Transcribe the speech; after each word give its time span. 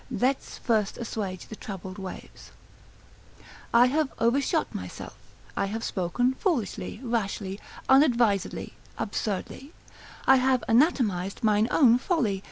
———let's 0.09 0.57
first 0.57 0.97
assuage 0.97 1.45
the 1.47 1.55
troubled 1.55 1.99
waves 1.99 2.49
I 3.71 3.85
have 3.85 4.11
overshot 4.17 4.73
myself, 4.73 5.15
I 5.55 5.65
have 5.67 5.83
spoken 5.83 6.33
foolishly, 6.33 6.99
rashly, 7.03 7.59
unadvisedly, 7.87 8.73
absurdly, 8.97 9.73
I 10.25 10.37
have 10.37 10.63
anatomised 10.67 11.43
mine 11.43 11.67
own 11.69 11.99
folly. 11.99 12.39